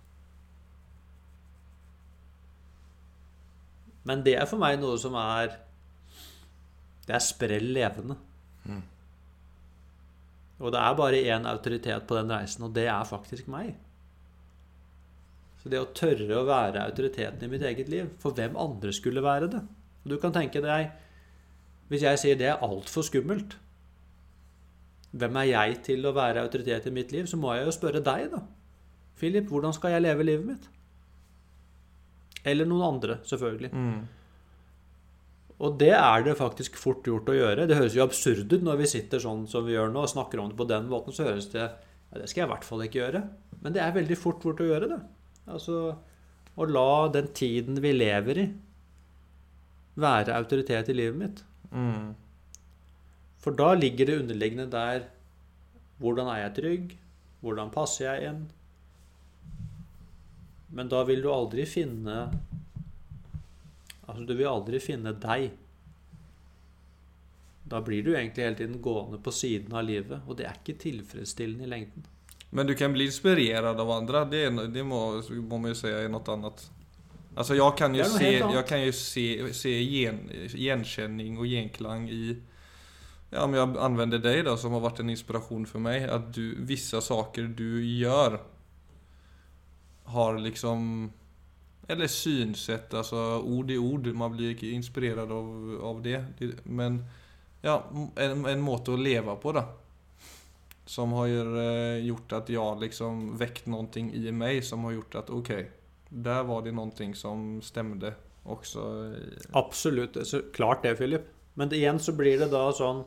[4.07, 5.57] Men det er for meg noe som er
[7.05, 8.15] Det er sprell levende.
[10.59, 13.71] Og det er bare én autoritet på den reisen, og det er faktisk meg.
[15.69, 19.21] Så det å tørre å være autoriteten i mitt eget liv For hvem andre skulle
[19.21, 19.59] være det?
[20.09, 20.89] Du kan tenke deg
[21.91, 23.53] Hvis jeg sier det er altfor skummelt
[25.11, 27.29] Hvem er jeg til å være autoritet i mitt liv?
[27.29, 28.41] Så må jeg jo spørre deg, da.
[29.17, 30.67] Philip, hvordan skal jeg leve livet mitt?
[32.45, 33.71] Eller noen andre, selvfølgelig.
[35.65, 37.65] Og det er det faktisk fort gjort å gjøre.
[37.67, 40.39] Det høres jo absurd ut når vi sitter sånn som vi gjør nå og snakker
[40.39, 41.15] om det på den måten.
[41.15, 41.71] Så høres det ja,
[42.13, 43.23] Det skal jeg i hvert fall ikke gjøre.
[43.65, 45.01] Men det er veldig fort gjort å gjøre det.
[45.49, 45.79] Altså
[46.59, 48.47] å la den tiden vi lever i,
[49.99, 51.43] være autoritet i livet mitt.
[51.71, 52.15] Mm.
[53.39, 55.07] For da ligger det underliggende der
[55.99, 56.93] Hvordan er jeg trygg?
[57.43, 58.43] Hvordan passer jeg inn?
[60.71, 62.21] Men da vil du aldri finne
[64.09, 65.51] Altså, du vil aldri finne deg.
[67.69, 70.79] Da blir du egentlig hele tiden gående på siden av livet, og det er ikke
[70.81, 72.07] tilfredsstillende i lengden.
[72.49, 74.25] Men du kan bli inspirerad av andra.
[74.25, 76.71] Det, det må, må man ju säga är något annat.
[77.35, 82.37] Alltså jag kan ju se, jag kan ju se, se gen, igenkänning och genklang i
[83.31, 86.09] Ja, om jag använder dig då som har varit en inspiration för mig.
[86.09, 88.41] Att du, vissa saker du gör
[90.03, 91.11] har liksom
[91.87, 94.07] Eller synsätt, alltså ord i ord.
[94.07, 96.25] Man blir inspirerad av, av det.
[96.63, 97.05] Men
[97.61, 97.83] ja,
[98.15, 99.63] en, en måte att leva på då.
[100.89, 105.15] Som har ju, eh, gjort at jeg liksom väckt någonting i meg som har gjort
[105.15, 105.67] at okej,
[106.09, 108.85] der var det noe som stemte også.
[109.53, 110.17] Absolutt.
[110.25, 111.27] Så klart det, Philip.
[111.53, 113.03] Men igjen så blir det da sånn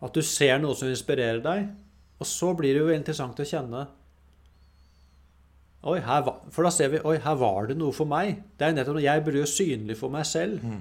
[0.00, 1.68] at du ser noe som inspirerer deg,
[2.20, 3.86] og så blir det jo interessant å kjenne
[5.86, 8.40] Oi, her var, For da ser vi Oi, her var det noe for meg.
[8.58, 10.64] Det er nettopp Jeg blir jo synlig for meg selv.
[10.64, 10.80] Mm.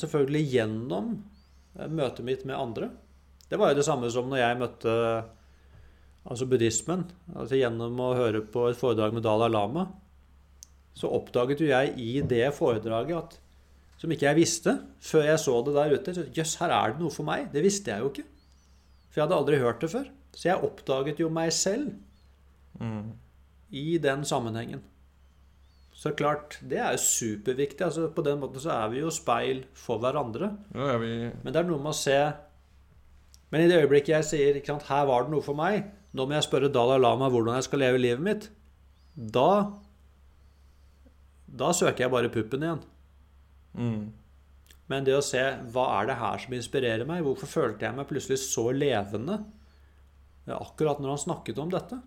[0.00, 1.12] Selvfølgelig gjennom
[1.76, 2.88] eh, møtet mitt med andre.
[3.48, 4.94] Det var jo det samme som når jeg møtte
[6.28, 7.06] altså buddhismen.
[7.34, 9.86] Altså gjennom å høre på et foredrag med Dalai Lama.
[10.98, 13.38] Så oppdaget jo jeg i det foredraget at
[13.98, 16.12] som ikke jeg visste før jeg så det der ute.
[16.14, 17.48] så, Jøss, her er det noe for meg.
[17.54, 18.26] Det visste jeg jo ikke.
[19.08, 20.10] For jeg hadde aldri hørt det før.
[20.36, 21.94] Så jeg oppdaget jo meg selv
[22.78, 23.08] Mm.
[23.74, 24.82] i den sammenhengen.
[25.98, 27.80] Så klart, det er jo superviktig.
[27.88, 30.52] altså På den måten så er vi jo speil for hverandre.
[30.74, 31.08] Ja, ja, vi,
[31.42, 32.14] Men det er noe med å se
[33.50, 36.26] Men i det øyeblikket jeg sier ikke sant, 'her var det noe for meg', nå
[36.26, 38.50] må jeg spørre Dalai Lama hvordan jeg skal leve livet mitt,
[39.16, 39.72] da
[41.48, 42.82] Da søker jeg bare puppen igjen.
[43.74, 44.12] mm.
[44.88, 45.40] Men det å se
[45.72, 47.22] hva er det her som inspirerer meg?
[47.22, 49.44] Hvorfor følte jeg meg plutselig så levende
[50.48, 51.98] akkurat når han snakket om dette?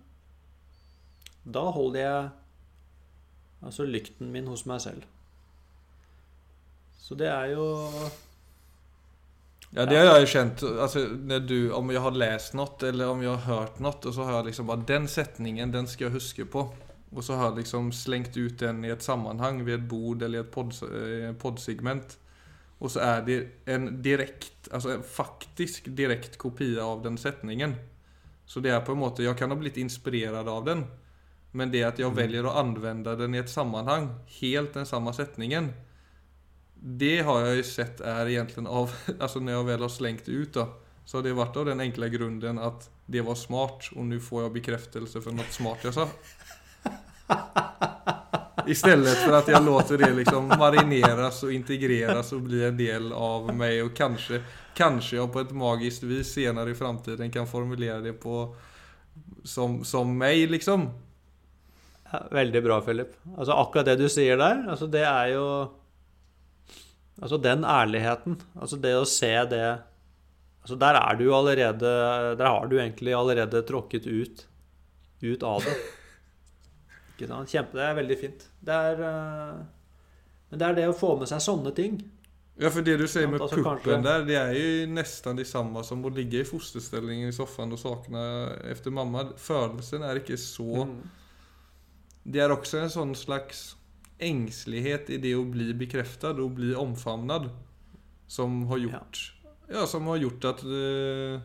[1.46, 2.30] Da holder jeg
[3.62, 5.06] altså lykten min hos meg selv.
[7.02, 7.66] Så det er jo
[9.74, 10.64] Ja, det har jag ju känt.
[10.64, 14.14] Alltså, när du, om jag har läst något eller om jag har hört något och
[14.14, 16.74] så har jag liksom bara den sättningen, den ska jag huska på.
[17.10, 20.38] Och så har jag liksom slängt ut den i ett sammanhang vid ett bord eller
[20.38, 22.18] i ett podd, eh, poddsegment.
[22.78, 27.76] Och så är det en direkt, alltså en faktisk direkt kopia av den sättningen.
[28.46, 30.86] Så det är på en måte, jag kan ha blivit inspirerad av den.
[31.52, 35.74] Men det att jag väljer att använda den i ett sammanhang, helt den samma sättningen.
[36.82, 38.90] Det har jeg sett er egentlig av,
[39.22, 40.66] altså Når jeg vel har slengt ut da,
[41.06, 44.46] Så har det vært av den enkle grunnen at det var smart og nå får
[44.46, 46.06] jeg bekreftelse for noe smart jeg sa.
[48.64, 53.10] I stedet for at jeg låter det liksom marineres og integreres og bli en del
[53.12, 53.82] av meg.
[53.84, 54.40] Og kanskje,
[54.78, 58.46] kanskje jeg på et magisk vis senere i framtiden kan formulere det på
[59.44, 60.88] som, som meg, liksom.
[62.32, 63.18] Veldig bra, Philip.
[63.36, 65.46] Altså Akkurat det du sier der, altså det er jo
[67.22, 68.40] Altså den ærligheten.
[68.58, 69.66] Altså det å se det
[70.62, 71.92] Altså Der er du jo allerede
[72.38, 74.48] Der har du egentlig allerede tråkket ut
[75.22, 75.76] Ut av det.
[77.14, 77.50] Ikke sant?
[77.50, 78.48] Kjempe, det er veldig fint.
[78.66, 79.60] Det er eh,
[80.50, 82.00] Men det er det å få med seg sånne ting.
[82.62, 84.00] Ja, for det du sier med altså, puppen kanskje...
[84.06, 87.80] der, det er jo nesten nästan detsamma som å ligge i fosterställningen i sofaen og
[87.82, 88.24] sakne
[88.70, 89.28] efter mamma.
[89.40, 90.88] Følelsen er ikke så...
[90.90, 90.98] Mm.
[92.34, 93.64] Det er også en sånn slags
[94.22, 97.50] ängslighet i det att bli bekräftad och bli omfamnad.
[98.28, 99.34] Som har gjort...
[99.74, 101.42] Ja, som har gjort att eh,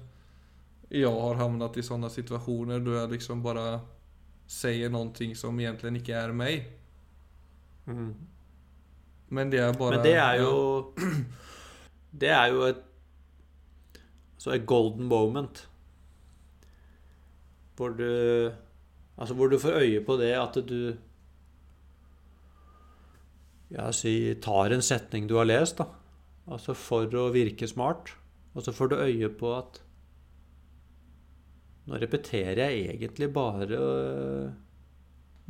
[0.88, 3.80] jag har hamnat i sådana situationer då jag liksom bara
[4.46, 6.66] sier noe som egentlig ikke er meg.
[7.86, 8.14] Mm.
[9.28, 10.94] Men det er bare Men det er jo
[12.20, 12.82] Det er jo et
[14.38, 15.68] Så et golden moment.
[17.76, 18.52] Hvor du
[19.18, 20.96] Altså hvor du får øye på det at du
[23.76, 25.90] Ja, si tar en setning du har lest, da.
[26.46, 28.14] Altså for å virke smart.
[28.56, 29.82] Og så får du øye på at
[31.86, 34.46] Nå repeterer jeg egentlig bare øh,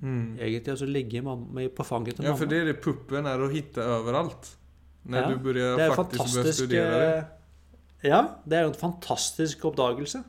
[0.02, 0.34] mm.
[0.36, 3.80] Egentlig altså ligge på fanget til Ja, for det er det puppen er å hitte
[3.80, 4.50] overalt.
[5.06, 7.16] Når Ja, du begynner er faktisk börja studere det.
[8.02, 10.24] eh, Ja, det er jo en fantastisk oppdagelse.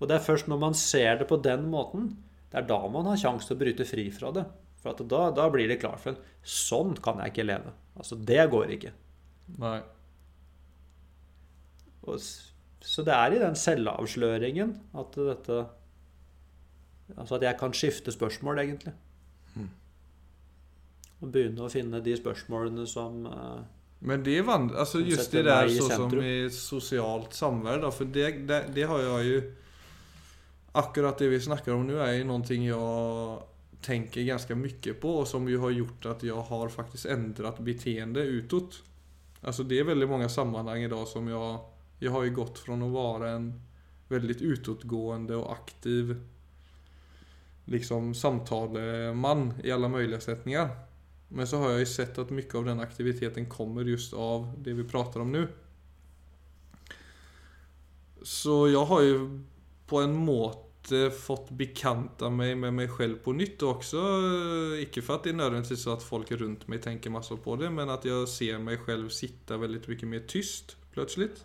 [0.00, 2.10] Og det er først når man ser det på den måten,
[2.52, 4.44] det er da man har sjanse til å bryte fri fra det.
[4.82, 7.72] For da, da blir det klart for en Sånn kan jeg ikke leve.
[7.98, 8.92] Altså, det går ikke.
[9.58, 9.80] Nei.
[12.06, 12.20] Og,
[12.86, 15.64] så det er i den selvavsløringen at dette
[17.14, 18.92] Altså at jeg kan skifte spørsmål, egentlig.
[19.54, 19.68] Hmm.
[21.22, 23.60] Og begynne å finne de spørsmålene som uh,
[24.02, 28.10] Men det er vand altså just det der sånn som i sosialt samvær, da, for
[28.10, 29.44] det, det, det har jeg jo
[30.76, 33.46] Akkurat det vi snakker om Nå er jo noen ting jag
[33.80, 38.20] tänker ganska mycket på och som ju har gjort att jag har faktiskt ändrat beteende
[38.20, 38.82] utåt.
[39.40, 41.60] Alltså det är väldigt många sammanhang idag som jag
[41.98, 43.62] Jag har ju gått från att vara en
[44.08, 46.20] väldigt utåtgående och aktiv
[47.64, 50.68] liksom samtaleman i alla möjliga sättningar.
[51.28, 54.72] Men så har jag ju sett att mycket av den aktiviteten kommer just av det
[54.72, 55.48] vi pratar om nu.
[58.22, 59.40] Så jag har ju
[59.86, 60.65] på en måte
[61.14, 64.02] fått bekanta meg med meg selv på nytt også.
[64.82, 67.72] Ikke for at det er nødvendigvis så at folk rundt meg tenker masse på det,
[67.74, 71.42] men at jeg ser meg selv sitte veldig mye mer tyst plötsligt.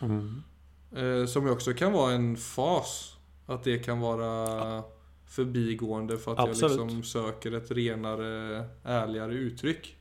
[0.00, 3.16] Eh, som også kan være en fas.
[3.50, 4.82] At det kan være
[5.30, 6.70] forbigående for at Absolut.
[6.70, 9.96] jeg liksom søker et renere, ærligere uttrykk.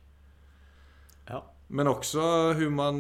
[1.30, 1.40] Ja.
[1.70, 3.00] Men også hvordan man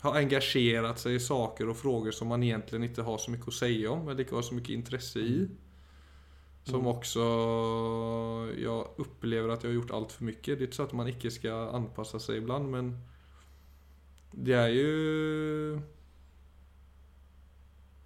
[0.00, 3.54] har engagerat sig i saker och frågor som man egentligen inte har så mycket att
[3.54, 5.48] säga om eller inte har så mycket intresse i.
[6.64, 6.86] Som Mm.
[6.86, 7.20] också
[8.58, 10.58] jag upplever att jag har gjort allt för mycket.
[10.58, 12.98] Det är inte så att man inte ska anpassa sig ibland men
[14.30, 15.80] det är ju...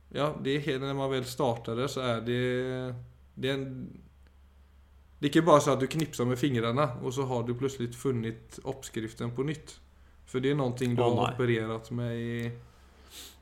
[0.08, 2.94] Ja, det är när man väl startade så är det...
[3.34, 3.88] Det är en...
[5.18, 7.96] Det är inte bara så att du knipsar med fingrarna och så har du plötsligt
[7.96, 9.80] funnit uppskriften på nytt.
[10.32, 12.52] För det är någonting du oh, har opererat med i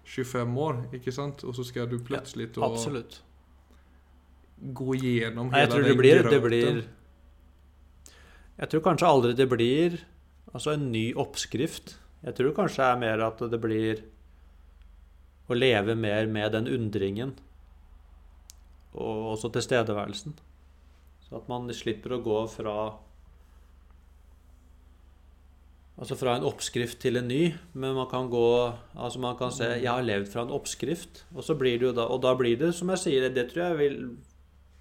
[0.05, 1.42] 25 år, ikke sant?
[1.42, 3.22] Och så ska du plötsligt ja, Absolutt.
[4.57, 6.88] gå igenom hele tror det den blir, det blir
[8.57, 10.00] Jeg tror kanskje aldri det blir
[10.53, 11.94] altså en ny oppskrift.
[12.26, 14.03] Jeg tror kanskje det er mer at det blir
[15.46, 17.37] å leve mer med den undringen.
[18.98, 20.35] Og også tilstedeværelsen.
[21.29, 22.76] Så at man slipper å gå fra
[25.98, 28.46] Altså fra en oppskrift til en ny, men man kan gå
[28.94, 31.92] Altså man kan se Jeg har levd fra en oppskrift, og så blir det jo
[31.96, 33.98] da Og da blir det, som jeg sier, det tror jeg vil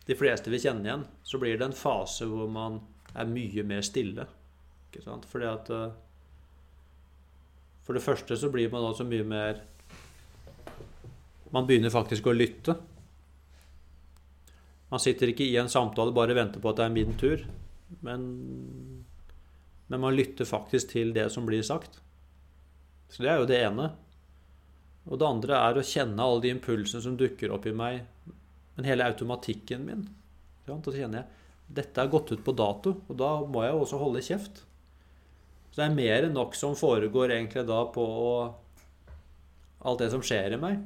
[0.10, 1.04] de fleste vil kjenne igjen.
[1.22, 2.80] Så blir det en fase hvor man
[3.14, 4.26] er mye mer stille.
[4.90, 5.28] Ikke sant?
[5.30, 5.92] Fordi at eh,
[7.86, 9.62] For det første så blir man også mye mer
[11.54, 12.76] Man begynner faktisk å lytte.
[14.90, 17.42] Man sitter ikke i en samtale bare venter på at det er min tur,
[18.06, 18.24] men,
[19.90, 22.00] men man lytter faktisk til det som blir sagt.
[23.10, 23.90] Så det er jo det ene.
[25.10, 28.04] Og det andre er å kjenne alle de impulsene som dukker opp i meg
[28.80, 30.06] men hele automatikken min?
[30.66, 31.26] Så kjenner jeg
[31.76, 34.62] dette er gått ut på dato, og da må jeg jo også holde kjeft.
[35.70, 38.06] Så det er mer enn nok som foregår egentlig da på
[39.84, 40.80] alt det som skjer i meg.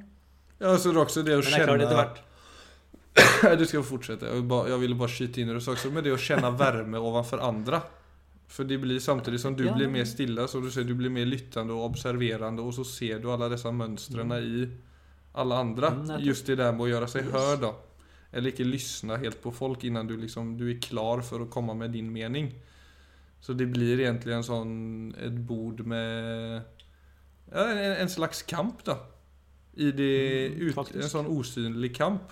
[0.58, 2.20] Ja, så det er også det å hvert
[3.62, 4.34] Du skal fortsette.
[4.34, 5.78] Jeg ville bare skyte inn det du sa.
[5.94, 7.78] Men det å kjenne varme overfor ovanför
[8.54, 9.74] För det blir samtidig som du Ja.
[9.74, 13.20] blir mer stilla, så du ser, du blir mer lyttende og observerende, og så ser
[13.20, 14.44] du alle disse mønstrene mm.
[14.46, 14.68] i
[15.42, 15.90] alle andre.
[15.90, 17.34] Mm, Just det der med å gjøre seg Yes.
[17.34, 17.72] hörd da.
[18.34, 21.74] Eller ikke lyssna helt på folk innan du liksom, du er klar for å komme
[21.74, 22.52] med din mening.
[23.42, 26.64] Så det blir egentlig en sånn, et bord med
[27.52, 29.00] ja, en, en slags kamp da.
[29.76, 32.30] I det, Mm, ut, en sånn osynlig kamp.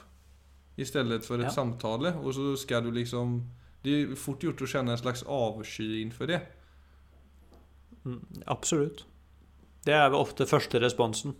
[0.77, 1.49] Istället for et Ja.
[1.49, 2.13] samtale.
[2.23, 3.41] Og så skal du liksom
[3.81, 6.41] Det är fort gjort att känna en slags avsky inför det.
[8.05, 9.05] Mm, Absolutt.
[9.85, 11.33] Det er ofte første responsen.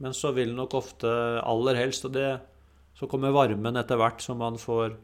[0.00, 1.08] Men så vil nok ofte
[1.44, 2.40] aller helst, og det
[2.96, 4.96] så kommer varmen etter hvert som man får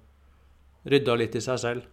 [0.89, 1.87] rydda litt i seg selv.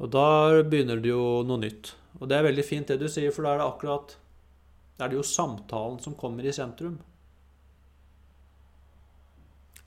[0.00, 1.92] Og da begynner det jo noe nytt.
[2.20, 4.18] Og det er veldig fint det du sier, for da er det akkurat
[4.96, 7.00] Da er det jo samtalen som kommer i sentrum.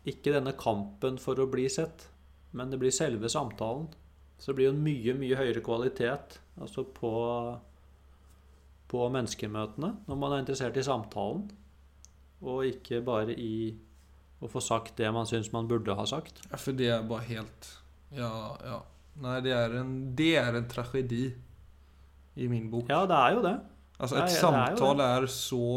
[0.06, 2.08] ikke denne kampen for å bli sett,
[2.56, 3.88] men det blir selve samtalen.
[4.40, 7.12] Så det blir jo en mye, mye høyere kvalitet altså på,
[8.92, 11.46] på menneskemøtene når man er interessert i samtalen,
[12.46, 13.76] og ikke bare i
[14.44, 16.44] å få sagt det man syns man burde ha sagt.
[16.50, 17.72] Ja, for det er bare helt
[18.16, 18.32] Ja,
[18.64, 18.82] ja.
[19.24, 21.30] Nei, det er en, det er en tragedi
[22.36, 22.90] i min bok.
[22.92, 23.56] Ja, det er jo det.
[23.96, 25.68] Altså, Nei, et det er jo er, så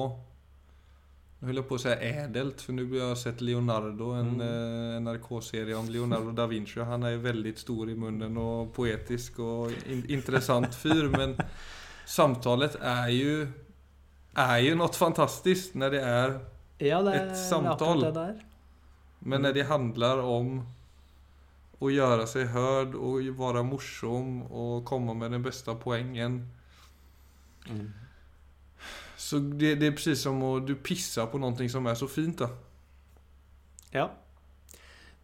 [1.41, 4.41] Nå holder jeg på å si edelt, for nå har jeg sett Leonardo, en Mm.
[4.43, 6.81] eh, NRK-serie om Leonardo da Vinci.
[6.81, 11.37] Han jo veldig stor i munnen og poetisk og in interessant fyr, men
[12.07, 13.47] samtalet er jo
[14.37, 16.41] er jo noe fantastisk når det er
[16.81, 18.01] Ja, det Et det er samtal.
[18.01, 18.35] det der.
[19.21, 20.63] Men när det handlar om
[21.81, 26.49] att göra sig hörd och vara morsom och komma med den bästa poängen.
[27.69, 27.93] Mm.
[29.19, 32.39] Så det, det är precis som att du pissar på någonting som är så fint
[32.39, 32.49] då.
[33.91, 34.11] Ja.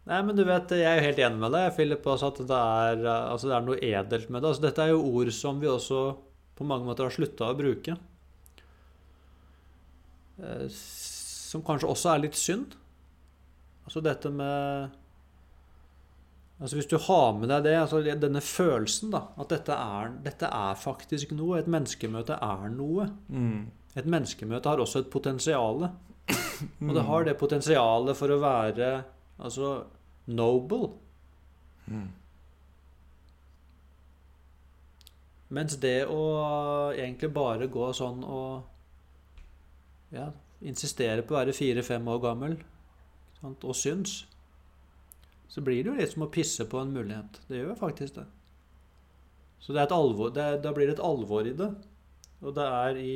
[0.05, 2.57] Nei, men du vet, jeg er jo helt enig med deg, Philip, altså at det
[2.57, 4.49] er, altså det er noe edelt med det.
[4.51, 6.01] Altså, dette er jo ord som vi også
[6.55, 7.95] på mange måter har slutta å bruke.
[10.43, 12.75] Eh, Som kanskje også er litt synd.
[13.85, 14.93] Altså dette med
[16.55, 20.47] Altså Hvis du har med deg det, altså denne følelsen, da, at dette er, dette
[20.47, 21.57] er faktisk noe.
[21.59, 23.09] Et menneskemøte er noe.
[23.27, 23.65] Mm.
[23.95, 25.87] Et menneskemøte har også et potensial.
[26.87, 28.91] Og det har det potensialet for å være
[29.39, 29.73] altså
[30.31, 30.89] noble.
[31.87, 32.07] Mm.
[35.55, 36.21] Mens det å
[36.95, 40.31] egentlig bare gå sånn og ja,
[40.65, 42.55] insistere på å være fire-fem år gammel
[43.39, 44.23] sant, og syns,
[45.47, 47.39] så blir det jo litt som å pisse på en mulighet.
[47.47, 48.25] Det gjør faktisk det.
[49.61, 51.69] Så det er et alvor, det er, da blir det et alvor i det.
[52.41, 53.15] Og det er i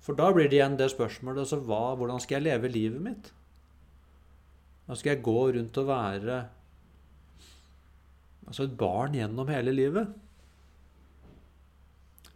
[0.00, 3.28] For da blir det igjen det spørsmålet altså hva, hvordan skal jeg leve livet mitt?
[4.88, 6.38] Da skal jeg gå rundt og være
[8.48, 10.08] altså et barn gjennom hele livet?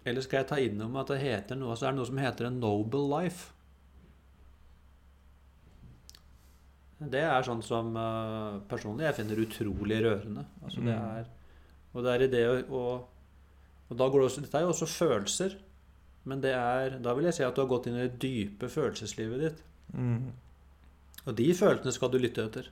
[0.05, 2.21] Eller skal jeg ta inn om at det heter noe, altså er det noe som
[2.21, 3.51] heter en noble life?
[7.05, 10.45] Det er sånn som uh, personlig jeg finner utrolig rørende.
[10.65, 11.17] Altså det Mm.
[11.19, 11.27] er,
[11.93, 13.09] og det er i det å og,
[13.91, 15.57] og da går det også, Dette er jo også følelser.
[16.29, 18.71] Men det er, da vil jeg si at du har gått inn i det dype
[18.73, 19.61] følelseslivet ditt.
[19.93, 20.31] Mm.
[21.25, 22.71] Og de følelsene skal du lytte etter.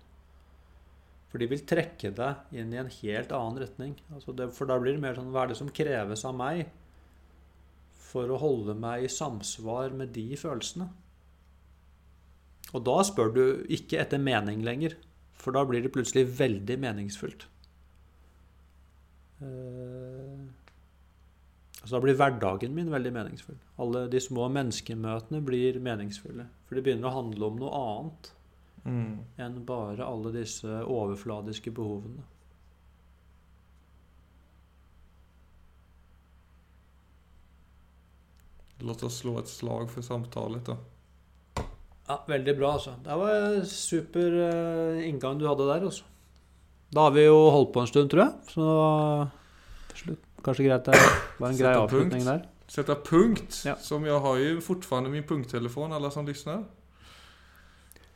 [1.33, 3.95] For de vil trekke deg inn i en helt annen retning.
[4.13, 6.67] Altså det, for da blir det mer sånn Hva er det som kreves av meg
[8.13, 10.91] for å holde meg i samsvar med de følelsene?
[12.73, 14.97] Og da spør du ikke etter mening lenger,
[15.37, 17.47] for da blir det plutselig veldig meningsfullt.
[19.43, 20.45] Eh,
[21.83, 23.59] altså Da blir hverdagen min veldig meningsfull.
[23.79, 26.47] Alle de små menneskemøtene blir meningsfulle.
[26.69, 28.33] For det begynner å handle om noe annet
[28.85, 29.19] Mm.
[29.39, 32.25] enn bare alle disse overfladiske behovene.
[38.79, 40.77] Låt oss slå et slag for samtalen, da.
[42.09, 42.97] Ja, Veldig bra, altså.
[43.05, 45.85] Det var en super eh, inngang du hadde der.
[45.87, 46.05] altså.
[46.93, 48.33] Da har vi jo holdt på en stund, tror jeg.
[48.53, 48.67] Så
[50.03, 50.99] slutt kanskje greit det
[51.39, 52.27] var en grei avslutning punkt.
[52.27, 52.49] der.
[52.67, 53.63] Sätta punkt.
[53.65, 53.77] Ja.
[53.77, 56.65] Som jag har ju fortfarande min punkttelefon, alla som lyssnar.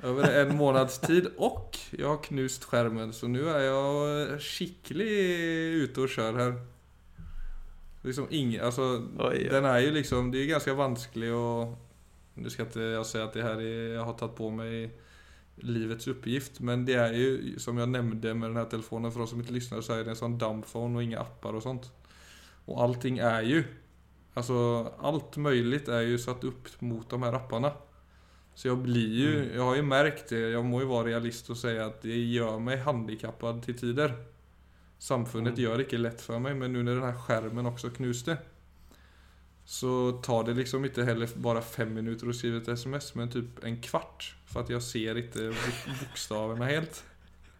[0.03, 1.27] Över en månads tid.
[1.37, 3.12] Och jag har knust skärmen.
[3.12, 5.11] Så nu är jag skicklig
[5.74, 6.55] ute och kör här.
[8.03, 9.33] Liksom ingen, alltså, ja.
[9.51, 11.79] den är ju liksom, det är ju ganska vanskelig och
[12.35, 14.91] nu ska inte jag säga att det här är, jag har tagit på mig
[15.55, 16.61] livets uppgift.
[16.61, 19.53] Men det är ju, som jag nämnde med den här telefonen, för de som inte
[19.53, 21.93] lyssnar så är det en sån dumbphone och inga appar och sånt.
[22.66, 23.64] Och allting är ju,
[24.34, 27.72] alltså allt möjligt är ju satt upp mot de här apparna.
[28.54, 29.56] Så jag blir ju, Mm.
[29.56, 32.58] jag har ju märkt det, jag må ju vara realist och säga att det gör
[32.58, 34.14] mig handikappad till tider.
[34.98, 35.64] Samfundet Mm.
[35.64, 38.36] gör det inte lätt för mig, men nu när den här skärmen också knuste
[39.64, 43.64] så tar det liksom inte heller bara fem minuter att skriva ett sms, men typ
[43.64, 44.36] en kvart.
[44.46, 47.04] För att jag ser inte bokstavene bokstäverna helt.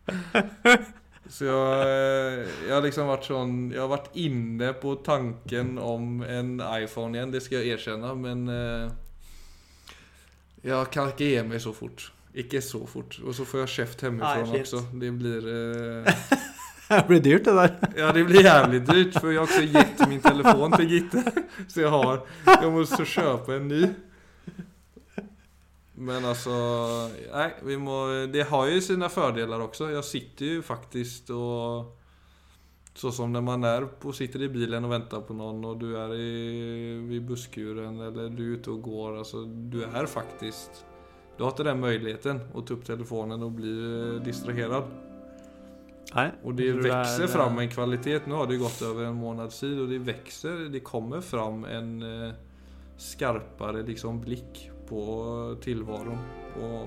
[1.33, 6.61] Så jeg, jeg, har liksom vært sånn Jeg har vært inne på tanken om en
[6.63, 8.87] iPhone igjen, det skal jeg erkjenne, men eh,
[10.67, 12.09] jeg kan ikke ge meg så fort.
[12.37, 13.19] Ikke så fort.
[13.25, 14.83] Og så får jeg kjeft hjemmefra Nej, også.
[15.01, 15.49] Det blir...
[15.53, 16.45] Eh,
[16.87, 17.71] Det blir dyrt, det der.
[17.99, 21.25] Ja, det blir jævlig dyrt For jeg har også gett min telefon til Gitte.
[21.73, 23.81] Så jeg har, Jeg måste kjøpe en ny.
[25.99, 26.51] Men alltså,
[27.33, 29.91] nej, vi må, det har ju sina fördelar också.
[29.91, 31.97] Jag sitter ju faktiskt och
[32.95, 35.99] så som när man är på, sitter i bilen och väntar på någon och du
[35.99, 39.19] är i, vid busskuren eller du är ute och går.
[39.19, 40.87] Alltså, du är faktiskt
[41.37, 44.87] Du har ikke den muligheten å ta opp telefonen og bli eh, distrahert.
[46.15, 46.31] Nei.
[46.49, 48.25] Og det jeg växer er, fram eh, en kvalitet.
[48.25, 50.69] Nu har det gått över en månad tid och det växer.
[50.73, 52.35] Det kommer fram en skarpere
[52.97, 56.19] skarpare liksom blick på tillvaron.
[56.55, 56.85] På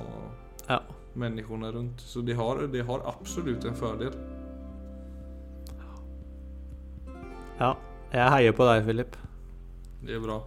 [0.68, 0.82] Ja.
[1.14, 2.00] människorna rundt.
[2.02, 4.14] Så det har, det har absolutt en fordel.
[7.60, 7.74] Ja.
[8.14, 9.18] Jeg heier på deg, Philip.
[10.06, 10.40] Det er bra.